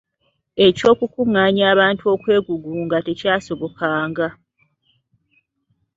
[0.65, 4.27] Eky’okukuղղaanya abantu okwegugunga tekyasobokanga.